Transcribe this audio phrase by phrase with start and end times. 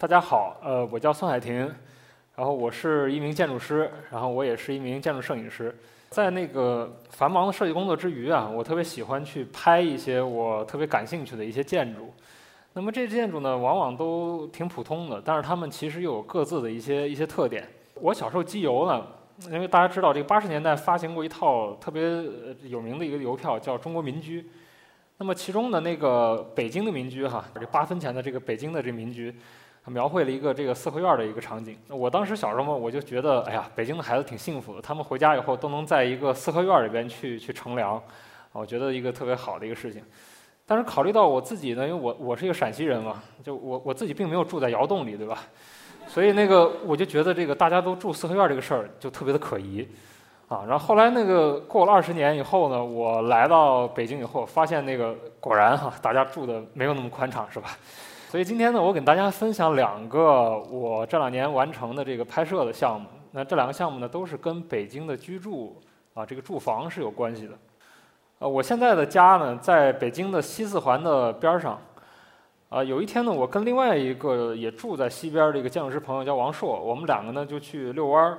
[0.00, 1.58] 大家好，呃，我叫孙海婷，
[2.34, 5.76] 然后我是一名建筑师，然后我也是一名建筑摄影师。
[6.08, 12.10] 在那个繁忙的设计工作之余啊，我特别喜欢去拍一些我特别感兴趣的一些建筑。
[12.72, 17.68] 那么这些建筑呢，往往都挺普通的，但是它们其实又有各自的一些一些特点。
[17.96, 19.06] 我小时候集邮呢，
[19.50, 22.24] 因为大家知道这个八十年代发行过一套特别
[22.62, 24.40] 有名的一个邮票，叫《中国民居》。
[25.18, 29.34] 那么其中的那个北京的民居哈，这八分钱的这个北京的这民居。
[29.84, 31.76] 他描绘了一个这个四合院的一个场景。
[31.88, 38.02] 我当时小时候嘛，我就觉得，哎呀，北京的孩子挺幸福的，他们回家以后都能在一个四合院里边去去乘凉，
[38.52, 40.02] 我觉得一个特别好的一个事情。
[40.66, 45.38] 但是考虑到我自己呢，因为我我是一个陕西人嘛，就我我自己并没有住在窑洞里，对吧？
[46.06, 49.88] 所以那个我就觉得这个大家都住四合院这个事儿就特别的可疑，
[50.48, 50.64] 啊。
[50.68, 57.70] 然后后来那个过了二十年以后呢，我来到北京以后，发现那个果然哈，大家住的没有那么宽敞，是吧？
[58.30, 63.08] 所以今天呢，我给大家分享两个我这两年完成的这个拍摄的项目。
[63.32, 65.76] 那这两个项目呢，都是跟北京的居住
[66.14, 67.58] 啊这个住房是有关系的。
[68.38, 71.76] 呃，我现在的家呢，在北京的西四环的边上。
[72.68, 78.38] 啊，有一天呢，我跟另外一个也住在西边的一个建筑师朋友叫王硕，我们两个呢就去遛弯儿。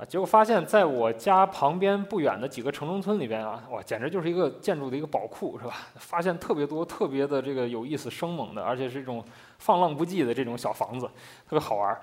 [0.00, 5.74] 啊，结果发现，在我家旁边不远的几个城中村里边啊，哇，简直就是一个建筑的一个宝库，是吧？
[6.00, 9.22] 发现特别多、特别的这个有意思、生猛的，而且是这种
[9.58, 12.00] 放浪不羁的这种小房子，特别好玩儿。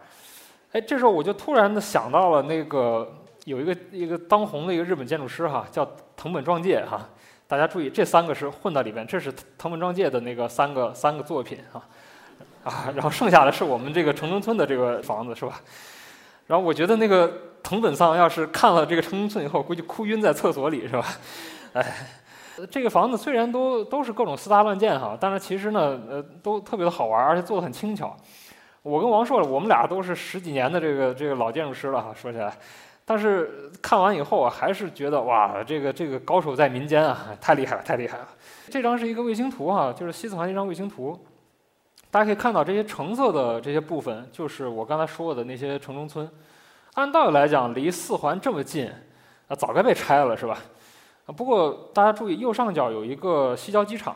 [0.73, 3.11] 哎，这时候我就突然的想到了那个
[3.45, 5.83] 有一个一个当红的一个日本建筑师哈，叫
[6.15, 7.09] 藤本壮介哈。
[7.47, 11.81] 大家注意，这三个是混到里边，这是藤本壮介的那个三个三个作品哈，
[12.63, 15.59] 啊，然后剩下的是我们这个城中村的这个房子，是吧？
[16.47, 17.31] 然后我觉得那个。
[17.63, 21.05] 藤本桑要是看了这个城中村以后，估计哭晕在厕所里是吧？
[21.73, 22.07] 哎，
[22.71, 28.15] 这个房子虽然都都是各种私搭乱建哈，但是其实呢，呃，都特别的好玩，而且做的很轻巧。
[28.83, 32.53] 我跟王硕，我们俩都是十几年的这个这个老建筑师了哈，说起来，
[33.03, 38.27] 但是看完以后啊，还是觉得哇，这个这个高手在民间啊，太厉害了，太厉害了。
[38.69, 41.19] 这张是一个卫星图哈，就是西四环一张卫星图，
[42.09, 46.29] 大家可以看到这些橙色的这些部分，就是我刚才说的那些城中村。
[46.93, 48.89] 按道理来讲，离四环这么近，
[49.47, 50.57] 啊，早该被拆了，是吧？
[51.25, 54.15] 啊，不过大家注意，右上角有一个西郊机场。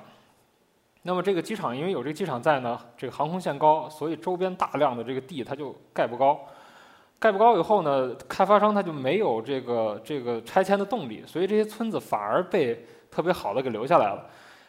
[1.03, 6.40] 那么这个机场因为有这个机场在呢，这个航空线高，所以周边大量的这个地它就盖不高。
[7.19, 14.25] 盖不高以后呢，开发商他就没有这个这个拆迁的动力，所以这些村子反而被特别好的给留下来了，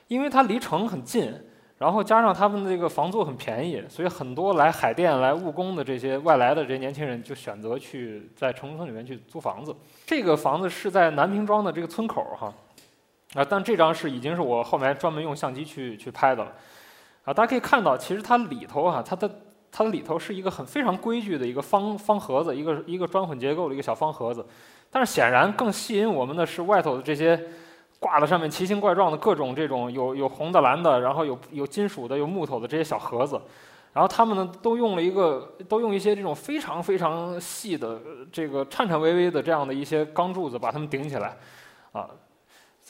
[0.09, 1.33] 因为它离城很近。
[1.83, 9.75] 然后加上他们这个房租很便宜，所以很多来海淀来务工的这些外来的这些年轻人就选择去在城中村里面去租房子。
[10.07, 12.55] 这个房子是在南平庄的这个村口哈，
[13.35, 16.53] 啊，但这张是已经是我后面专门用相机去去拍的了，
[17.25, 19.29] 啊，大家可以看到，其实它里头哈，它的
[19.73, 24.47] 它的里头是一个很非常规矩的一个方方盒子，一个一个砖混结构的一个小方盒子，
[24.89, 27.45] 但是显然更吸引我们的是外头的这些。
[28.03, 33.41] 挂在上面奇形怪状的各种这种有有红的蓝的，然后有有金属的有木头的这些小盒子，
[33.93, 38.01] 然后他们呢都用了一个都用一些这种非常非常细的
[38.33, 41.37] 这个颤颤巍巍的这样的一些钢柱子把它们顶起来，
[41.93, 42.11] 啊，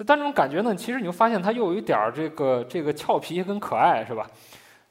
[0.06, 4.26] 但这种感觉呢，其实你就发现它又有一点儿这个这个俏皮跟可爱，是吧？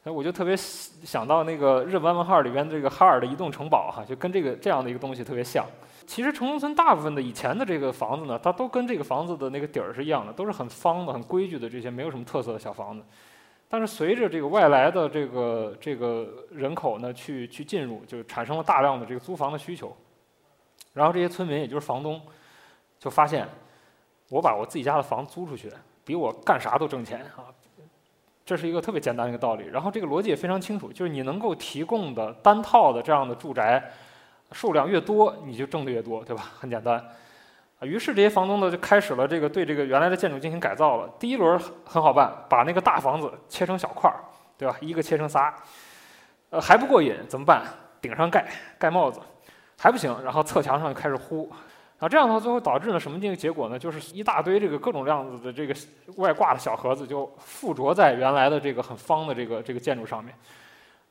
[0.03, 5.65] 所以我就特别想到那个日本漫画里边这个哈尔的移动城堡哈，就跟这个这样的一个东西特别像。
[6.11, 13.05] 其实城中村大部分的以前的这个房子呢，它都跟这个房子的那个底儿是一样的，都是很方的、很规矩的这些没有什么特色的小房子。
[13.69, 19.95] 但是随着这个外来的这个这个人口呢去去进入，就产生了大量的这个租房的需求。
[20.91, 22.21] 然后这些村民，也就是房东，
[22.99, 23.47] 就发现
[24.27, 25.71] 我把我自己家的房租出去，
[26.03, 27.47] 比我干啥都挣钱啊！
[28.43, 29.67] 这是一个特别简单的一个道理。
[29.67, 33.89] 然后这个逻辑也非常清楚，就是你能够提供的单套的这样的住宅。
[34.51, 36.51] 数量越多，你就挣得越多，对吧？
[36.59, 36.95] 很简单，
[37.79, 41.09] 啊，于是这些房东呢就开始了这个对这个原来的建筑进行改造了。
[41.17, 44.19] 第一轮很好办，把那个大房子切成小块儿，
[44.57, 44.75] 对吧？
[44.81, 45.53] 一个切成仨，
[46.49, 47.63] 呃，还不过瘾，怎么办？
[48.01, 48.45] 顶上盖
[48.77, 49.21] 盖帽子，
[49.77, 51.49] 还不行，然后侧墙上就开始糊，
[51.99, 53.77] 啊，这样的话最后导致了什么这个结果呢？
[53.77, 55.73] 就是一大堆这个各种样子的这个
[56.17, 60.33] 外挂的小盒子就附着在原来的这个很方的这个这个建筑上面。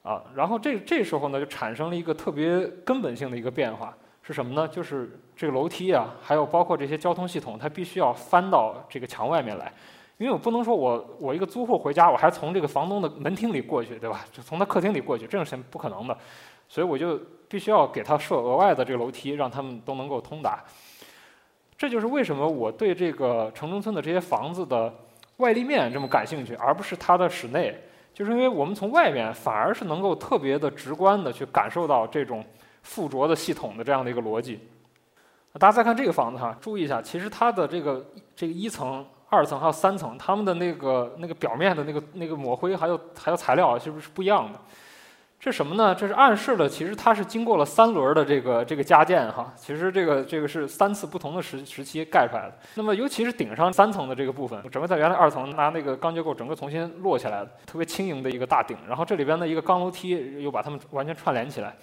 [0.02, 4.66] 啊，然后这这时候呢，就产生了一个特别根本性的一个变化，是什么呢？
[4.66, 9.70] 就是这个楼梯啊，还有包括这些交通系统，它必须要翻到这个墙外面来，
[10.16, 14.24] 因为我不能说我我一个租户回家，我还从这个房东的门厅里过去，对吧？
[14.32, 16.16] 就从他客厅里过去，这种是不可能的，
[16.66, 20.64] 所以我就必须要给他设额外的这个楼梯，让他们都能够通达。
[21.76, 24.90] 这就是为什么我对这个城中村的这些房子的
[25.36, 27.78] 外立面这么感兴趣，而不是它的室内。
[28.20, 32.44] 就是因为我们从外面反而是能够特别的直观的去感受到这种
[32.82, 34.60] 附着的系统的这样的一个逻辑。
[35.54, 38.04] 大家再看这个房子哈，注意一下，其实它的这个
[38.36, 44.60] 这个一层、二层还有三层，它们的那个那个表面的那个那个抹灰还有还有材料是不是不一样的？
[45.40, 45.94] 这什么呢？
[45.94, 49.50] 这是暗示了，其实它是经过了三轮的这个这个加建哈。
[49.56, 52.54] 其实这个这个是三次不同的时时期盖出来的。
[52.74, 58.76] 那么尤其是顶上三层的这个部分，整个在原来二层拿那个钢结构整个重新摞起来的，特别轻盈的一个大顶。
[58.86, 61.74] 然后这里边的一个钢楼梯又把它们完全串联起来。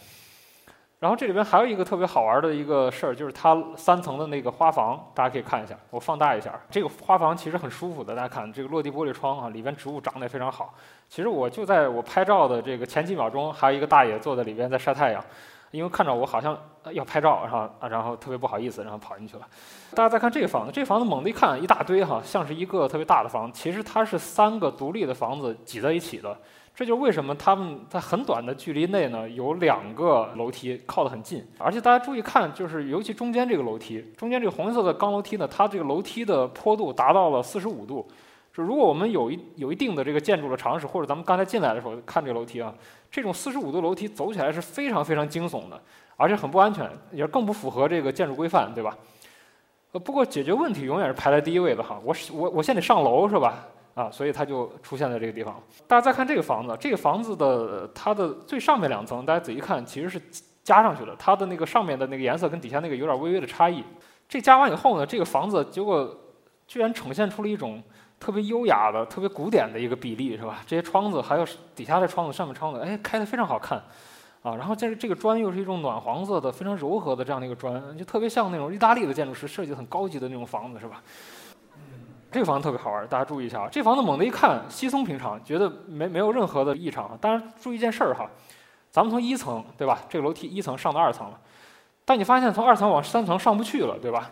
[0.99, 6.59] 然后这里边还有一个特别好玩的一个事儿，就是它三层的那个花房，大家可以看一下，我放大一下。
[6.71, 10.73] 这个花房其实很舒服的，大家看这个落地玻璃窗啊，里边植物长得也非常好。
[11.07, 15.23] 其实我就在我拍照的这个前几秒钟，还有一个大爷坐在里边在晒太阳，
[15.69, 16.57] 因为看着我好像
[16.91, 19.47] 要拍照，然后，然后特别不好意思，然后跑进去了。
[19.93, 26.35] 大家再看这个房子，这个房子猛地一看一大堆哈，像是一个特别大的房子，其实它是三个独立的房子挤在一起的。
[26.77, 38.07] 这就是为什么他们在很短的距离内呢，有两个楼梯靠得很近，而且大家注意看，就是尤其中间这个楼梯，中间这个红色的钢楼梯呢，它这个楼梯的坡度达到了四十五度。
[38.53, 42.71] 就如果我们有一有一定的这个建筑的常识，或者咱们刚才进来的时候看这个楼梯啊，
[43.09, 45.81] 这种四十五度楼梯走起来是非常非常惊悚的，
[46.15, 48.95] 而且很不安全，也更不符合这个建筑规范，对吧？
[49.94, 53.65] 呃，不过解决问题永远是排在第一位的哈，我我我先得上楼是吧？
[53.97, 55.59] 啊，所以它就出现在这个地方。
[55.88, 60.21] 大家再看这个房子，这个房子的它的最上面两层，大家仔细看，其实是
[60.63, 61.15] 加上去的。
[61.17, 63.83] 它的那个上面的那个颜色跟底下那个有点微微的差异。
[64.29, 66.15] 这加完以后呢，这个房子结果
[66.67, 67.81] 居然呈现出了一种
[68.19, 70.59] 特别优雅的、特别古典的一个比例，是吧？
[70.67, 71.43] 这些窗子还有
[71.73, 73.81] 底下的窗子、上面窗子，哎，开的非常好看
[74.43, 74.55] 啊。
[74.55, 81.01] 然后这这个砖又是一种暖黄色的、非常柔和的这样的一个砖，就特别像那种意大利的建筑师设计的很高级的那种房子，是吧？
[82.38, 83.68] 这房子特别好玩，大家注意一下啊！
[83.72, 87.18] 这房子猛地一看稀松平常，觉得没没有任何的异常。
[87.19, 88.30] 当然注意一件事儿哈，
[88.92, 89.98] 咱们从一层对吧？
[90.07, 91.39] 这个楼梯一层上到二层了，
[92.06, 94.30] 但你发现从二层往三层上不去了，对吧？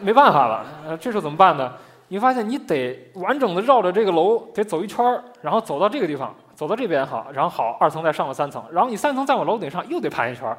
[0.00, 1.70] 没办法了，呃，这时候怎么办呢？
[2.08, 10.56] 你发现你得完整的绕着这个楼得走一圈儿，然后走到这个地方，走到这边哈，然后好二层再上到三层，然后你三层再往楼顶上又得盘一圈儿。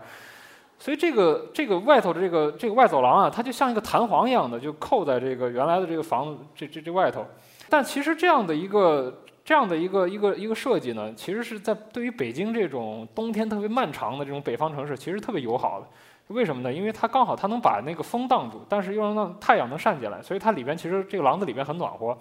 [0.79, 7.25] 所以这个这个外头的这个这个外走廊啊，它就像一个弹簧一样的，就扣在这个原来的这个房子这这这外头。
[7.67, 15.87] 但其实这样的一个这样的一个一个一个设计呢，其实是在对于北京这种冬天特别漫长的这种北方城市，其实特别友好的。
[16.27, 16.71] 为什么呢？
[16.71, 22.15] 因为它刚好它能把那个风挡住，但是又让太阳能晒进来，所以它里边其实这个廊子里边很暖和。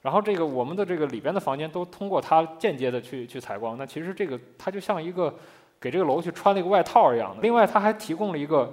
[0.00, 5.34] 然后这个我们的这个里边的房间都通过它间接的去去采光，那其实这个它就像一个。
[5.80, 7.40] 给这个楼去穿了一个外套一样的。
[7.40, 8.70] 另外，它还提供了一个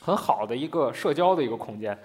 [0.00, 1.96] 很好的一个社交的一个空间，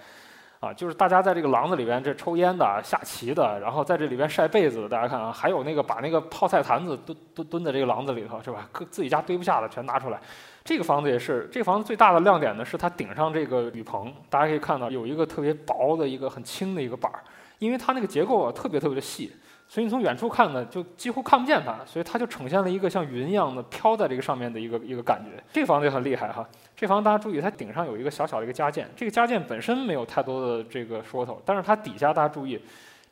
[0.59, 4.89] 啊，就是大家在这个廊子里边这抽烟的、下棋的，然后在这里边晒被子的。
[4.89, 8.69] 大家看啊，还有那个把那个泡菜坛子蹲蹲蹲在这个廊子里头，是吧？
[8.91, 10.19] 自己家堆不下的全拿出来。
[10.65, 17.23] 这个房子也是，这个房子最大的亮点呢是它顶上这个雨棚，大家可以看到有一个特别薄的一个很轻的一个板儿，
[17.59, 19.31] 因为它那个结构啊特别特别的细。
[19.69, 25.43] 所以你从远处看呢，就几乎看不见它，所以它就呈现了一个像云一样的飘在这个上面的一个一个感觉。
[25.51, 32.57] 这房子也很厉害哈，这房子大家注意，它顶上有一个小小的一个加建，这个加建本身没有太多的这个说头，但是它底下大家注意，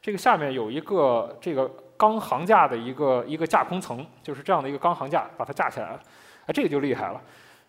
[0.01, 5.99] 这个下面有一个这个钢行架的一个一个架空层，就是这样的一个钢行架把它架起来了，
[6.45, 7.21] 哎，这个就厉害了，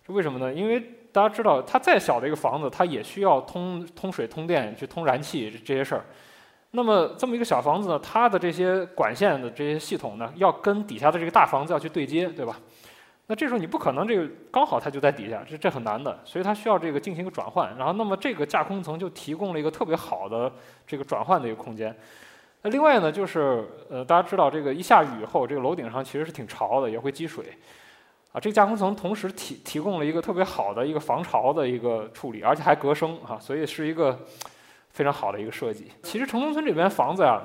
[0.06, 0.54] 是为什么呢？
[0.54, 6.04] 因为大家知道，它再小的一个房子，它也需要通通水、通电、去通燃气这些事儿。
[6.76, 12.60] 那么这么一个小房子呢，它的这些管线的这些系统呢，要跟底下的这个大房子要去对接，对吧？
[13.28, 17.74] 那这时候你不可能这个刚好它就在底下，这这很难的，所以它需要这个进行一个转换。
[17.78, 20.52] 然后，那么这个架空层就提供了一个特别好的
[20.86, 21.96] 这个转换的一个空间。
[22.60, 27.46] 那另外呢，就是呃，大家知道这个一下雨以后，这个楼顶上其实是挺潮的，也会积水。
[28.32, 34.18] 啊，这个架空层同时提提供了一个特别好的一个防潮的一个处理，而且还隔声啊，所以是一个。
[34.96, 35.92] 非常好的一个设计。
[36.02, 37.42] 其实城中村这边房子呀，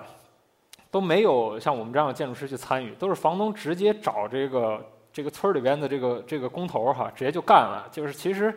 [0.90, 4.82] 都没有像我们这样的建筑师去参与，都是房东直接找这个
[5.12, 7.86] 这个村里边的这个这个工头哈，直接就干了。
[7.92, 8.56] 就是其实，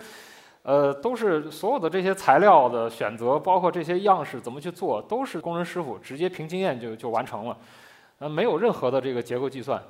[0.63, 7.59] 呃，都是所有的这些材料的选择，包括这些样式怎么去做，都是工人师傅直接凭经验就就完成了，
[8.21, 9.83] 呃，没有任何的这个结构计算。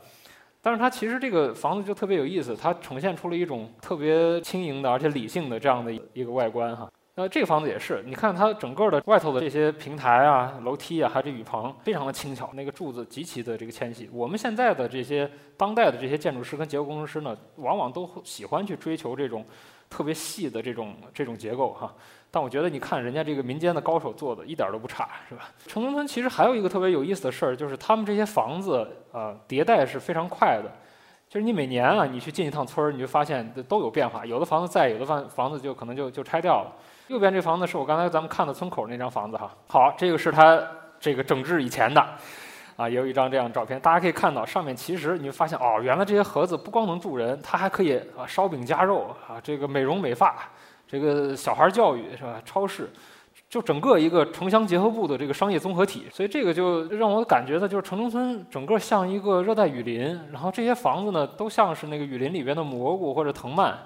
[0.63, 6.89] 但是它其实这个房子就特别有意思，它呈现出了一种特别轻盈的而且理性的这样的一个外观哈。
[7.17, 14.11] 那这个房子也是，你看它整个的外头的这些平台啊、楼梯啊，还有这雨棚，非常的轻巧，那个柱子极其的这个纤细。
[14.13, 19.47] 我们现在的这些当代的这些建筑师跟结构工程师呢，往往都喜欢去追求这种
[19.89, 21.95] 特别细的这种这种结构哈。
[22.33, 25.49] 但我觉得你看人家这个民间的高手做的一点都不差，是吧？
[25.69, 30.69] 城中村其实还有一个特别有意思的事儿，就是他们这些房子啊迭代是非常快的。
[31.29, 36.73] 就是你每年啊，你去进一趟村儿，你就发现都有变化，有的房子在，有的房房子就可能就就拆掉了。
[37.09, 39.51] 右边这房子是我刚才咱们看的村口那张房子哈。
[39.69, 40.59] 好，这个是它
[40.99, 42.03] 这个整治以前的，
[42.77, 43.79] 啊，也有一张这样的照片。
[43.79, 50.35] 大家可以看到，上面其实你会发现哦，原来这些盒子不光能住人，它还可以啊烧饼夹肉啊，这个美容美发，
[50.89, 52.41] 这个小孩教育是吧？
[52.43, 52.89] 超市，
[53.51, 56.07] 就整个一个城乡结合部的这个商业综合体。
[56.11, 63.77] 所以这个就让我感觉呢，就是城中村整个像一个热带雨林，然后这些房子呢都像是那个雨林里边的蘑菇或者藤蔓。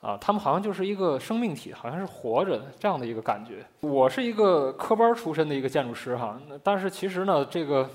[0.00, 3.64] 啊，他们好像就是一个生命体，好像是活着的这样的一个感觉。
[3.80, 7.88] 我是一个科班出身的一个建筑师哈，但是其实呢，这个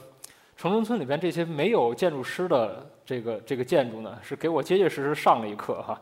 [0.58, 6.01] 城中村里边这些没有建筑师的这个这个建筑呢，是给我结结实实上了一课哈。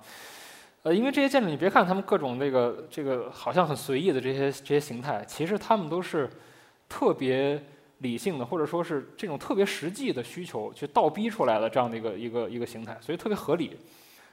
[0.82, 6.30] 呃，因为这些建筑，你别看他们各种这个这个好像很随意的这些这些形态，其实他们都是
[6.88, 7.62] 特别
[7.98, 13.78] 理性的，或者说是这种特别实际的需求去倒逼出来的这样的一个一个一个形态，所以特别合理。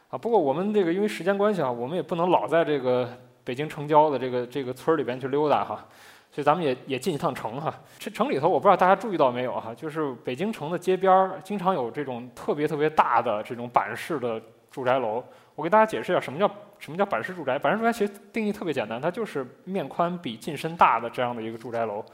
[0.08, 3.08] 啊，不过我们这个因为时间关系啊，我们也不能老在这个
[3.42, 5.84] 北京城郊的这个这个村儿里边去溜达哈，
[6.30, 7.74] 所以咱们也也进一趟城哈。
[7.98, 15.22] 这城里头我不知道大家注意到没有哈，就是北京城的街边儿经常有这种特别特别大的这种板式的住宅楼。
[15.56, 16.48] 我给大家解释一下什么叫
[16.78, 17.58] 什么叫板式住宅。
[17.58, 22.04] 板式住宅其实定义特别简单，它就是面宽比进深大的这样的一个住宅楼。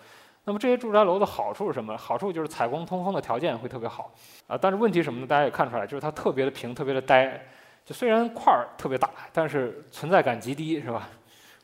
[0.44, 1.96] 那么这些住宅楼的好处是什么？
[1.98, 4.12] 好处就是采光通风的条件会特别好
[4.46, 4.56] 啊。
[4.56, 5.26] 但是问题什么呢？
[5.26, 7.40] 大家也看出来，就是它特别的平，特别的呆。
[7.84, 11.08] 就虽然块儿特别大，但是存在感极低，是吧？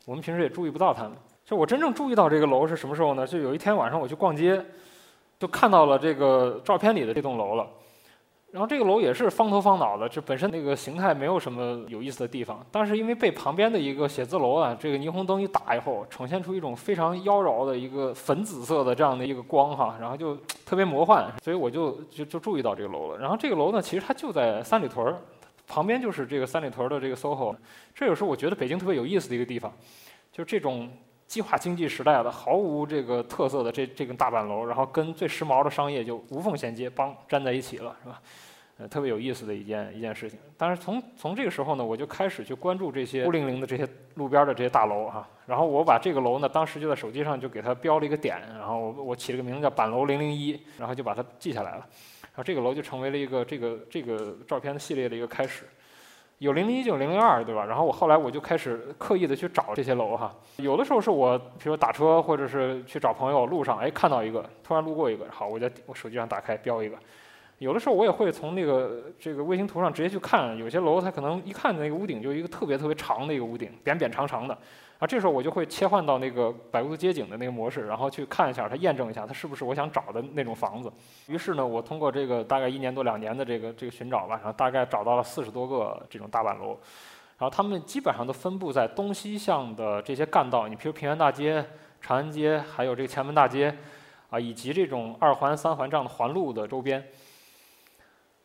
[0.05, 1.13] 我们平时也注意不到它们。
[1.45, 3.25] 就我真正注意到这个楼是什么时候呢？
[3.25, 4.63] 就有一天晚上我去逛街，
[5.39, 7.67] 就看到了这个照片里的这栋楼了。
[8.51, 20.35] 然后这个楼也是方头方脑的，就本身那个形态没有什么有意思的地方，但是因为被旁边的一个写字楼啊，这个霓虹灯一打以后，呈现出一种非常妖娆的一个粉紫色的这样的一个光哈，然后就
[20.65, 23.17] 特别魔幻，所以我就就就注意到这个楼了。
[23.19, 25.15] 然后这个楼呢，其实它就在三里屯儿。
[25.69, 27.55] 旁边就是这个三里屯的这个 SOHO，
[27.93, 29.71] 这也是我觉得北京特别有意思的一个地方，
[30.31, 30.89] 就这种
[31.27, 38.21] 计划经济时代的毫无这个特色的这这个大板楼，然后跟最时髦的商业就无缝衔接，帮粘在一起了，是吧？
[38.79, 40.39] 呃，特别有意思的一件一件事情。
[40.57, 51.85] 但是从从这个时候呢，我就开始去关注这些孤零零的这些路边的这些大楼哈，然后我把这个楼呢，当时就在手机上就给它标了一个点，然后我我起了个名字叫板楼零零一，然后就把它记下来了。
[52.31, 55.65] 然后这个楼就成为了一个这个这个照片的系列的一个开始，
[56.37, 57.65] 有零零一就有零零二，对吧？
[57.65, 66.95] 然后我后来我就开始刻意的去找这些楼哈，有的时候是我比如打车或者是去找朋友路上，哎看到一个，突然路过一个，好，我在我手机上打开标一个。
[67.57, 74.57] 有的时候我也会从那个这个卫星图上直接去看，有些楼它可能一看那个屋顶就一个特别特别长的一个屋顶，扁扁长长的。
[74.99, 80.91] 啊，这时候我就会切换到那个百度街景的那个模式，然后去看一下它，验证一下它是不是我想找的那种房子。
[81.27, 86.77] 于是呢，我通过这个大概一年多两年的这个这个寻找吧，然后大概找到了四十多个这种大板楼，
[87.37, 91.65] 然后它们基本上都分布在东西向的这些干道，你比如平原大街、
[92.01, 93.73] 长安街，还有这个前门大街，
[94.29, 97.01] 啊，以及这种二环、三环这样的环路的周边。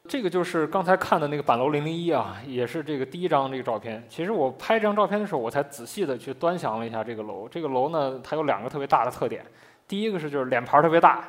[0.06, 4.04] 这个就是刚才看的那个板楼零零一啊，也是这个第一张这个照片。
[4.06, 7.48] 其实我拍这张照片的时候，我才仔细的去端详了一下这个楼。
[7.48, 9.42] 这个楼呢，它有两个特别大的特点。
[9.88, 11.24] 第一个是就是脸盘特别大。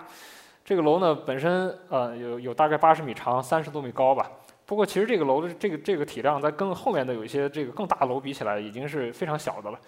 [0.65, 4.29] 这个楼呢本身呃有有大概八十米长，三十多米高吧。
[4.65, 9.79] 不过其实这个楼的这个这个体量在跟后面的有一些这个更大的楼比起来，已经是非常小的了。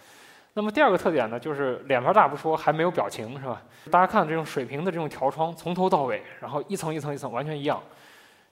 [0.54, 3.62] 那么第二个特点呢，就是脸盘大不说，还没有表情，是吧？
[3.92, 7.82] 大家看这种水平的这种条窗，从头到尾，然后一层一层一层完全一样。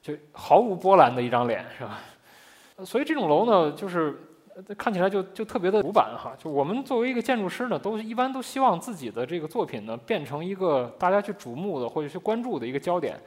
[0.05, 1.99] 就毫无波澜的一张脸，是吧？
[2.85, 4.15] 所以这种楼呢，就是
[4.77, 6.31] 看起来就就特别的古板哈。
[6.37, 13.19] 就我们作为一个建筑师呢，都一般都希望自己的这个作品呢，变成一个大家去瞩目的或者去关注的一个焦点。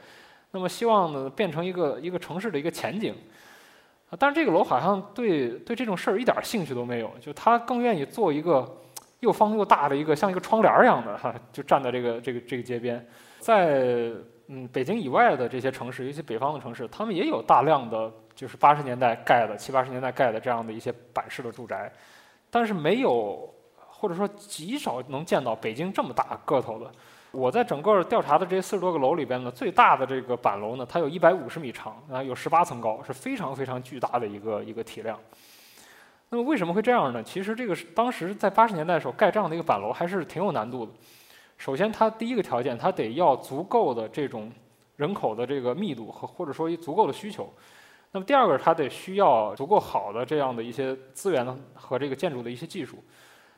[0.51, 3.13] 那么希望呢，变成一个一个城市的一个前景。
[4.09, 8.65] 啊，但是这个楼好像对对这种事儿一点兴趣都没有，就他更愿意做一个
[9.19, 13.05] 又方又大的一个像一个窗帘儿一样的哈，就站在这个这个这个街边，
[13.39, 14.13] 在。
[14.51, 21.91] 嗯，北京以外的这些城市，尤其北方的城市，他们也有大量的就是八十年代盖的、七八十年代盖的这样的一些板式的住宅，
[22.49, 26.91] 但是没有，或者说极少能见到北京这么大个头的。
[27.29, 35.15] 我在整个调查的这四十多个楼里边呢，最大的这个板楼呢，它有一百五十米长，啊，有十八层高，是非常非常巨大的一个一个体量。
[36.29, 37.21] 那么为什么会这样呢？
[37.21, 40.91] 其实这个是当时在八十年代的时候盖这样的一个板楼还是挺有难度的。
[41.59, 44.49] 首先，它第一个条件，它得要足够的这种
[44.95, 47.51] 人口的这个密度和或者说足够的需求。
[48.11, 53.03] 那么第二个，它得需要足够好的这样的一些资源和这个建筑的一些技术。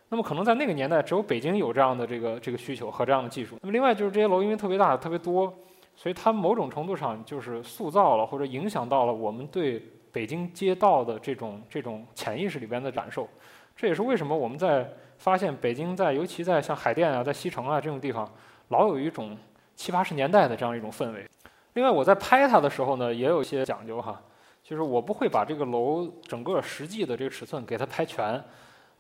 [0.10, 3.56] 那么可能在那个年代，只有北京有这样的这个这个需求和这样的技术。
[3.62, 5.54] 那么另外就是这些楼因为特别大、特别多，
[5.96, 9.80] 所以它某种程度上就是塑造了或者影响到了我们对
[10.12, 13.30] 北京街道的这种这种潜意识里边的感受。
[13.82, 18.32] 这也是为什么我们在发现北京在尤其在像海淀啊、在西城啊这种地方，
[18.68, 19.36] 老有一种
[19.76, 21.28] 七八十年代的这样一种氛围。
[21.74, 24.22] 另外我在拍它的时候呢，也有一些讲究哈。
[24.62, 28.40] 就是我不会把这个楼整个实际的这个尺寸给它拍全，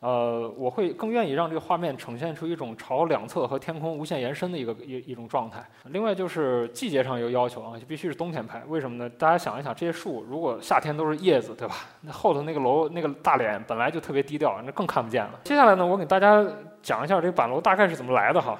[0.01, 5.63] 呃，我会更愿意让这个画面呈现出一种朝两侧和天空无限延伸的一个一一种状态。
[5.85, 8.63] 另外就是季节上有要求啊，就必须是冬天拍。
[8.67, 9.07] 为什么呢？
[9.07, 11.75] 大家想一想，这些树如果夏天都是叶子，对吧？
[12.01, 15.39] 那后头那个楼那个大脸本来就特别低调，那更看不见了。
[15.43, 16.43] 接下来呢，我给大家
[16.81, 18.59] 讲一下这个板楼大概是怎么来的哈。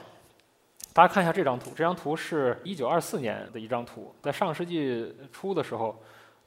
[0.94, 6.00] 大家看一下这张图，这张图是一九二四年的一张图，在上世纪初的时候。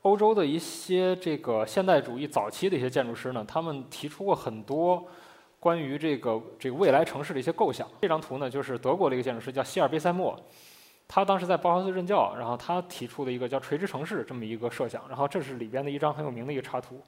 [0.04, 5.02] 欧洲的一些这个现代主义早期的一些建筑师呢，他们提出过很多
[5.58, 7.88] 关于这个这个未来城市的一些构想。
[8.02, 10.38] 这张图呢，就是德国的一个建筑师叫希尔贝塞默，
[11.08, 15.08] 他当时在包豪斯任教，然后他提出的一个叫垂直城市这么一个设想。
[15.08, 17.00] 然后这是里边的一张很有名的一个插图。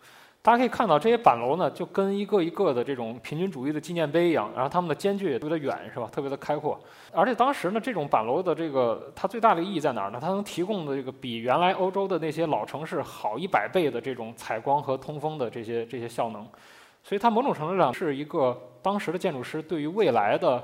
[0.47, 6.09] 大家可以看到，这些板楼呢，就跟一个一个的这种平均主义的纪念碑一样，然后它们的间距也特别的远，是吧？
[6.13, 6.79] 特别的开阔。
[7.13, 10.21] 而且当时呢，这种板楼的这个它最大的意义在哪儿呢？
[10.21, 16.47] 它能提供的这个比原来欧洲的那些老城市好一百倍的这种采光和通风的这些这些效能。
[17.03, 20.63] 所以它某种程度上是一个当时的建筑师对于未来的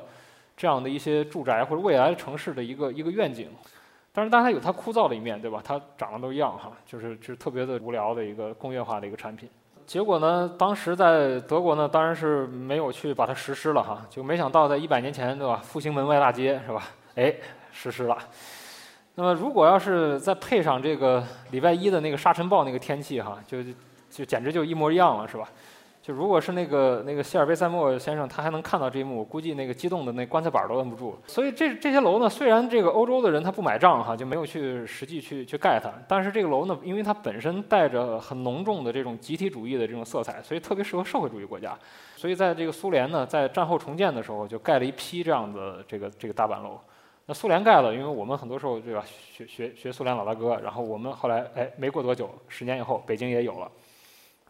[0.57, 3.49] 这样的一些住宅或者未来的城市的一个一个愿景。
[4.12, 5.61] 但是，当然它有它枯燥的一面，对吧？
[5.65, 9.49] 它长得都一样哈，就是就是特别的无聊的一个工业化的一个产品。
[9.87, 10.51] 结果呢？
[10.57, 14.01] 当时在德国呢，当然是没有去把它实施了哈。
[14.09, 15.61] 就没想到在一百年前，对吧？
[15.62, 16.85] 复兴门外大街是吧？
[17.17, 17.35] 哎，
[17.73, 18.17] 实施了。
[19.15, 23.59] 那么如果要是再配上这个礼拜一的那个沙尘暴那个天气哈，就
[24.11, 25.47] 就简直就一模一样了，是吧？
[26.02, 31.17] 就如果是那个那个希尔贝塞莫先生，他还能看到这一幕，我估计那个激动的那棺材板都摁不住。
[31.28, 41.78] 所以这这些楼呢，虽然这个欧洲的人他不买账哈，就没有去实际去去盖它，但是这个楼呢，因为它本身带着很浓重的这种集体主义的这种色彩，所以特别适合社会主义国家。
[42.17, 46.80] 所以在这个苏联呢，在战后重建的时候，就盖了一批这样的这个这个大板楼。
[47.26, 53.71] 那苏联盖了，因为我们很多时候对吧，学学学苏联老大哥，然后我们后来哎，没过多久，十年以后，北京也有了。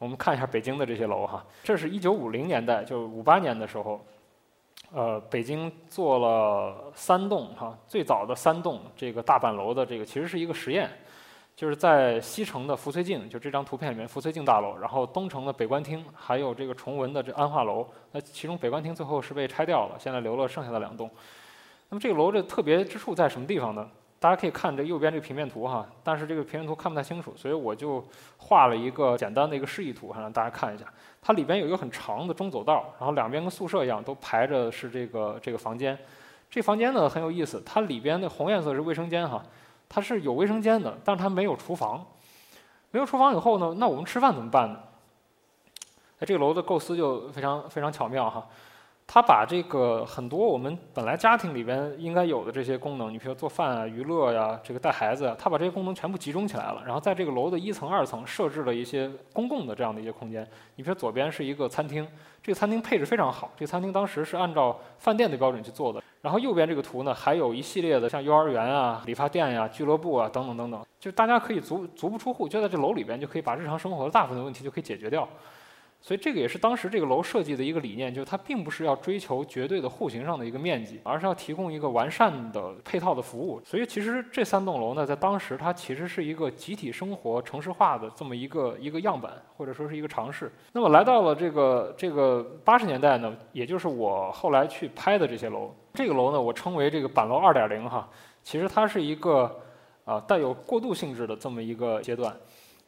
[0.02, 4.04] 我们看一下北京的这些楼哈，这是一九五零年代，就五八年的时候，
[4.92, 10.90] 呃，北京做了三栋哈，最早的三栋这个大板楼的这个其实是一个实验，
[11.54, 21.08] 就是在西城的福翠镜，就这张图片里面福翠镜大楼，然后东城的北关厅，还有这个崇文的这安化楼，那其中北关厅最后是被拆掉了，现在留了剩下的两栋。
[21.90, 23.88] 那么这个楼的特别之处在什么地方呢？
[24.22, 28.06] 大家可以看这右边这个平面图哈，但是这个平面图看不太清楚，所以我就
[28.37, 30.85] 画了一个简单的一个示意图，让大家看一下。
[31.20, 35.98] 它里边有一个很长的中走道，然后两边跟宿舍一样，都排着是这个这个房间。
[36.48, 39.42] 这房间呢很有意思，它里边的红颜色是卫生间哈，
[39.88, 42.06] 它是有卫生间的，但是它没有厨房。
[42.92, 44.78] 没有厨房以后呢，那我们吃饭怎么办呢？
[46.20, 48.46] 哎，这个楼的构思就非常非常巧妙哈。
[49.14, 56.83] 他把这个很多我们本来家庭里边应该有的这些功能，你比如做饭啊、娱乐呀、这个带孩子，他把这些功能全部集中起来了。
[56.83, 60.42] 然后在这个楼的一层、二层设置了一些公共的这样的一些空间。
[60.77, 62.09] 你比如左边是一个餐厅，
[62.42, 66.03] 这个餐厅配置非常好，这个餐厅当时是按照饭店的标准去做的。
[66.22, 75.29] 然后右边这个图呢，还有一系列的像幼儿园啊、理发店呀、俱乐部啊等等等等，就大家可以足足不出户，就在这楼里边就可以把日常生活的大部分的问题就可以解决掉。
[76.04, 83.60] 所以这个也是当时这个楼设计的一个理念，就是它并不是要追求绝对的户型上的一个面积，而是要提供一个完善的配套的服务。
[83.64, 90.50] 所以其实这三栋楼呢，在当时它其实是一个集体生活城市化的这么一个一个样板，或者说是一个尝试。
[90.72, 98.08] 那么来到了这个这个八十年代呢，也就是我后来去拍的这些楼，这个楼呢，我称为这个板楼二点零哈，
[98.42, 99.60] 其实它是一个
[100.04, 102.34] 啊带有过渡性质的这么一个阶段。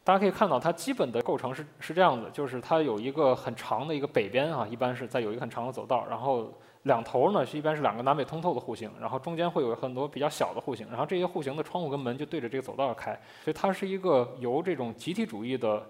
[0.05, 15.81] 大家可以看到，它基本的构成是是这样子，就是它有一个很长的一个北边啊，一般是在有一个很长的走道，然后两头呢是一般是两个南北通透的户型，然后中间会有很多比较小的户型，然后这些户型的窗户跟门就对着这个走道开，所以它是一个由这种集体主义的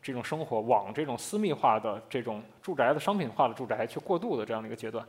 [0.00, 5.06] 这种生活往这种私密化的这种住宅的商品化的住宅去过渡的这样的一个阶段。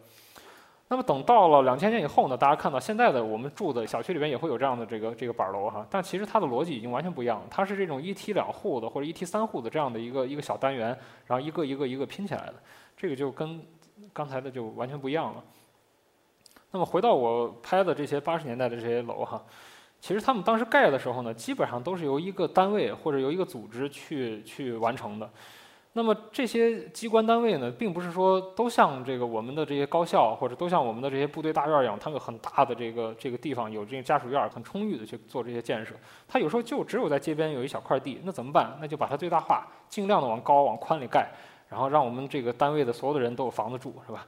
[0.91, 10.88] 那么等到了两千年以后呢，大家看到现在的我们住的小区里边也会有这样的这个这个板楼哈，但其实它的逻辑已经完全不一样了，它是这种一梯两户的或者一梯三户的这样的一个一个小单元，
[11.28, 12.56] 然后一个一个一个拼起来的，
[12.97, 13.63] 这个就跟
[14.12, 15.43] 刚才的就完全不一样了。
[16.71, 19.39] 那么回到我拍的这些八十年代的这些楼哈，
[20.02, 25.30] 其实他们当时盖的时候呢，基本上都是由一个单位或者由一个组织去去完成的。
[25.93, 35.95] 那么这些机关单位呢，并不是说都像这个我们的这些高校，或者都像我们的这些部队大院一样，它有很大的这个这个地方，有这个家属院，很充裕的去做这些建设。
[36.28, 38.78] 它有时候就只有在街边有一小块地，那怎么办？
[38.80, 41.28] 那就把它最大化，尽量的往高往宽里盖，
[41.67, 44.28] 然后让我们这个单位的所有的人都有房子住，是吧？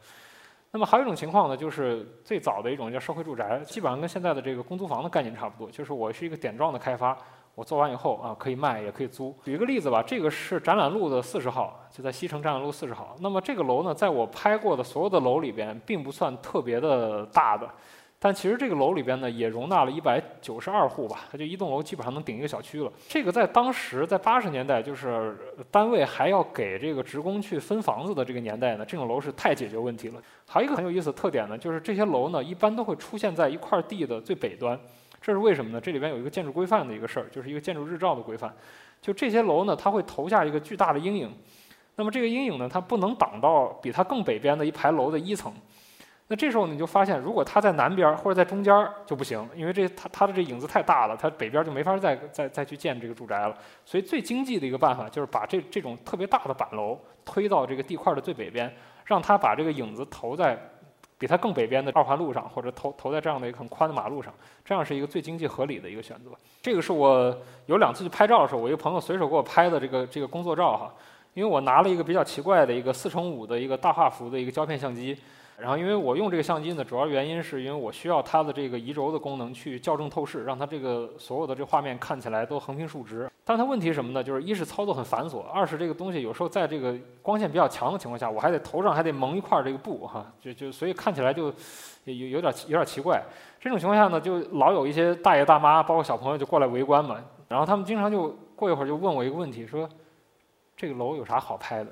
[0.71, 7.15] 那么还有一种情况呢，就是最早的一种叫社会住宅，基本上跟现在的这个公租房的概念差不多，就是我是一个点状的开发。
[7.54, 9.36] 我做完以后啊，可以卖，也可以租。
[9.44, 13.16] 举一个例子吧，这个是展览路的四十号，就在西城展览路四十号。
[13.20, 17.70] 那么这个楼呢，在我拍过的所有的楼里边，并不算特别的大的，
[18.18, 22.92] 但其实这个楼里边呢，也容纳了一百九十二户吧，它就一栋楼基本上能顶一个小区了。
[23.08, 25.38] 这个在当时，在八十年代，就是
[25.70, 30.22] 单位还要给这个职工去分房子的这个年代呢，这种楼是太解决问题了。
[30.48, 34.80] 还有一个很有意思的特点呢，就是这些楼呢，一般都会出现在一块地的最北端。
[35.21, 35.79] 这是为什么呢？
[35.79, 38.51] 这里边有一个建筑规范的一个事儿，就是一个建筑日照的规范。
[38.99, 41.31] 就这些楼呢，它会投下一个巨大的阴影。
[41.95, 45.53] 那么这个阴影呢，它不能挡到比它更北边的一排楼的一层。
[46.27, 48.73] 那这时候你就发现，如果它在南边或者在中间
[49.05, 53.55] 就不行，因为这它它的这影子太大了，它北边就没法再再再去建这个住宅了。
[53.86, 58.73] 所以最经济的一个办法就是把这这种特别大的板楼推到这个地块的最北边，
[59.05, 60.57] 让它把这个影子投在。
[61.21, 64.34] 比它更北边的二环路上，或者投投在这样的一个很宽的马路上，
[64.65, 66.31] 这样是一个最经济合理的一个选择。
[66.63, 70.91] 这个是我有两次去拍照的时候，我一个朋友随手给我拍的这个这个工作照哈，
[71.36, 75.15] 因为我拿了一个比较奇怪的一个四乘五的一个大画幅的一个胶片相机。
[75.62, 83.30] 然后，因为我用这个相机呢，主要原因是因为我需要它的这个移轴的功能去校正透视，让它这个所有的这画面看起来都横平竖直。
[83.45, 84.24] 但它问题什么呢？
[84.24, 91.54] 就是一是操作很繁琐，二是这个东西有时候在这个光线比较强的情况下，我还得头上还得蒙一块这个布哈，就就所以看起来就
[92.06, 93.21] 有有点有点奇怪。
[93.60, 97.17] 这种情况下呢，就老有一些大爷大妈，包括小朋友就过来围观嘛。
[97.47, 99.88] 然后他们经常就过一会儿就问我一个问题，说
[100.76, 101.91] 这个楼有啥好拍的？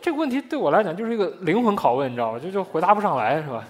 [0.00, 2.38] 这个问题对我来讲就是一个灵魂拷问，你知道吗？
[2.38, 3.64] 就就回答不上来，是吧？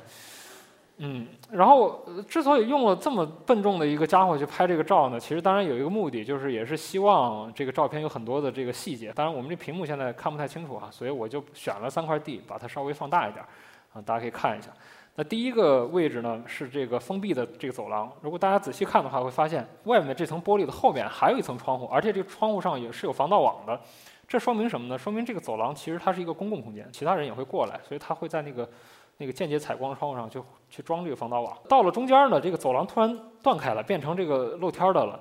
[1.00, 9.12] 嗯，然后之所以用了这么笨重的一个家伙去拍这个照呢，其实当然有一个目的，就是也是希望这个照片有很多的这个细节。
[9.12, 13.44] 当然我们这屏幕现在看不太清楚啊，所以我就选了三块地，把它稍微放大一点，
[13.92, 14.70] 啊，大家可以看一下。
[15.14, 23.80] 那第一个位置呢是这个封闭的这个走廊，如果大家仔细看的话，会发现外面这层玻璃的后面还有一层窗户，而且这个窗户上也是有防盗网的。
[24.28, 24.98] 这说明什么呢？
[24.98, 28.68] 说明这个走廊其实它是一个公共空间，其他人也会过来，所以他会在那个
[29.16, 30.38] 那个间接采光窗户上去
[30.68, 31.56] 去装这个防盗网。
[31.66, 35.18] 到了中间呢，这个走廊突然断开了，变成这个露天的了。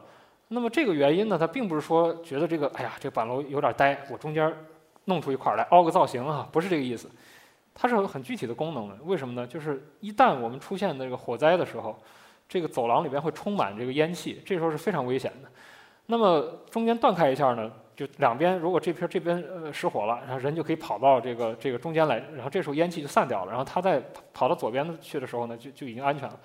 [0.49, 4.53] 那么这个原因呢，它并不是说觉得这个哎呀这个板楼有点呆，我中间
[5.05, 7.09] 弄出一块来凹个造型啊，不是这个意思。
[7.73, 8.95] 它是有很具体的功能的。
[9.05, 9.47] 为什么呢？
[9.47, 11.97] 就是一旦我们出现这个火灾的时候，
[12.49, 15.49] 这个走廊里边会充满这个烟气，这时候是非常危险的。
[16.07, 17.71] 那么中间断开一下呢？
[17.97, 23.99] 就两边，如果这片这边呃失火了，然后人就可以跑到这个这个中间来，然后这时候烟气就散掉了，然后他再
[24.31, 26.39] 跑到左边去的时候呢，就就已经安全了。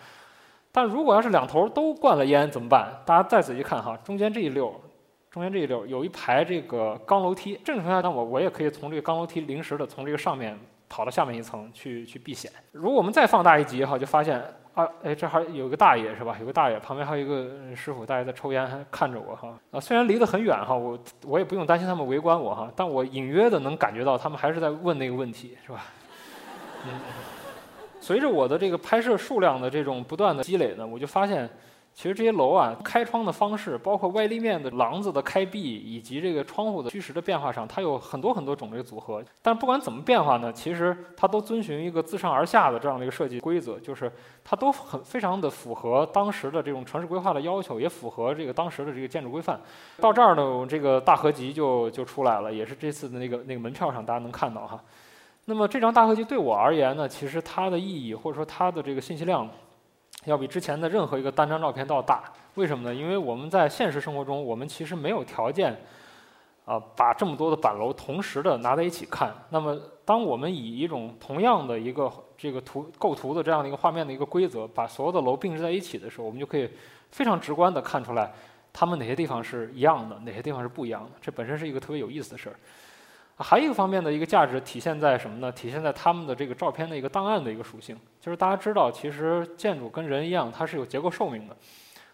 [0.72, 2.90] 但如果要是两头都灌了烟怎么办？
[3.04, 4.74] 大家再仔细看哈，中间这一溜，
[5.30, 12.50] 中间这一溜有一排这个钢楼梯，正常情况下那我我也可以从这个钢楼梯临时的从这个上面跑到下面一层去去避险。
[12.72, 14.42] 如果我们再放大一级哈，就发现。
[14.74, 16.36] 啊，哎，这还有个大爷是吧？
[16.40, 19.54] 有个大爷，旁边还有一个师傅，大爷在抽烟，还看着我哈。
[19.70, 25.84] 啊，虽然离得很远哈，我我也不用担心他们围观我哈，但我隐约的能感觉到他们还是在问那个问题，是吧？
[26.86, 27.00] 嗯，
[28.00, 31.48] 随着我的这个拍摄数量的这种不断的积累呢，我就发现。
[31.94, 39.22] 其实这些楼啊，开窗的方式，包括外立面的廊子的开闭，以及这个窗户的虚实的变化上，它有很多很多种这个组合。
[39.42, 44.10] 但不管怎么变化呢，其实它都遵循一个自上而下的这样的一个设计规则，就是
[44.42, 49.60] 它都很非常的符合当时的这种城市规划的要求，也符合这个当时的这个建筑规范。
[50.00, 54.82] 到这儿呢，我们这个大合集就就出来了，也是这次的那个那个门票上大家能看到哈。
[55.44, 59.46] 那么这张大合集对我而言呢，其实它的意义或者说它的这个信息量。
[60.24, 62.94] 要比之前的任何一个单张照片都要大，为什么呢？
[62.94, 65.76] 因为我们在现实生活中，我们其实没有条件，
[66.64, 69.34] 啊，把这么多的板楼同时的拿在一起看。
[69.50, 76.70] 那么，当我们以一种同样的一个这个图构图的这样的一个画面的一个规则，把所有的楼并置在一起的时候，我们就可以
[77.10, 78.32] 非常直观的看出来，
[78.72, 81.10] 它们哪些地方是一样的，哪些地方是不一样的。
[81.20, 82.56] 这本身是一个特别有意思的事儿。
[83.36, 85.50] 还有一个方面的一个价值体现在什么呢？
[85.50, 91.56] 体现在他们的这个照片的一个档案的一个属性，就是大家知道，其实建筑跟人一样，它是有结构寿命的。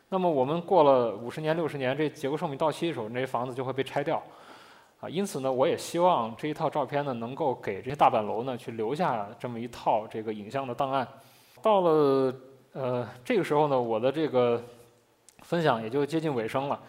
[0.09, 4.23] 那么我们过了五十年、六十年，这结构寿命到期的时候，那些房子就会被拆掉。
[5.01, 11.07] 啊，因此呢，我也希望这一套照片呢，能够给这些大板楼呢，去留下这么一套这个影像的档案。
[11.61, 12.35] 到了
[12.73, 14.61] 呃这个时候呢，我的这个
[15.43, 16.81] 分享也就接近尾声了。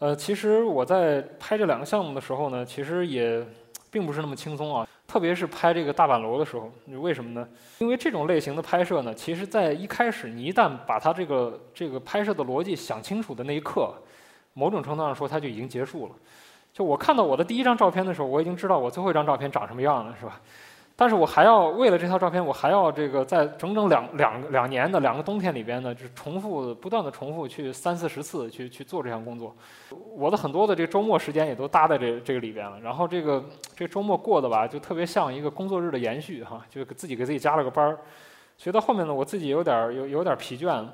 [0.00, 3.46] 呃，其实我在拍这两个项目的时候呢，其实也
[3.90, 4.88] 并不是那么轻松啊。
[5.06, 7.46] 特别是拍这个大板楼的时候，为什么呢？
[7.80, 13.92] 因为这种类型的拍摄呢，其实在一开始，你一旦把它这个这个拍摄的逻辑想清楚的那一刻，
[14.54, 16.12] 某种程度上说，它就已经结束了。
[16.72, 20.40] 就我看到我的第一张照片的时候，我已经知道我最后一张照片长什么样了，是吧？
[21.00, 29.56] 但是我还要为了这套照片，我还要这个在整整两两两年的两个冬天里边呢，就是重复不断的重复去三四十次去去做这项工作。
[30.14, 32.78] 我的很多的这个周末时间也都搭在这这个里边了。
[32.80, 33.42] 然后这个
[33.74, 37.98] 这周末过的吧，就特别像一个工作日的延续哈，就自己给自己加了个班儿。
[38.58, 40.92] 学到后面呢，我自己有点儿有有点儿疲倦了。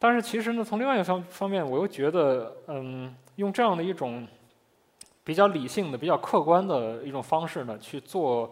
[0.00, 4.26] 但是其实呢，从另外一个方方面，我又觉得，嗯，用这样的一种。
[5.22, 8.50] 比较理性的、比较客观的一种方式呢，去做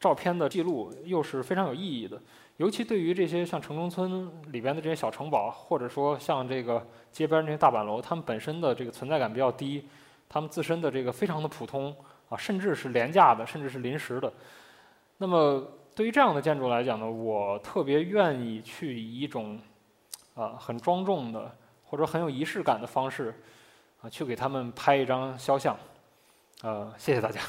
[0.00, 2.20] 照片的记录，又是非常有意义的。
[2.56, 9.86] 尤其对于这些像城中村里边的这些小城堡，或者说像这个街边这些大板楼，它们本身的这个存在感比较低，
[10.28, 11.94] 它们自身的这个非常的普通
[12.28, 14.32] 啊，甚至是廉价的，甚至是临时的。
[15.18, 19.58] 那么对于这样的建筑来讲呢，我特别愿意去以一种
[20.34, 23.34] 啊很庄重的或者很有仪式感的方式
[24.02, 25.76] 啊，去给他们拍一张肖像。
[26.62, 27.40] 呃，谢谢大家。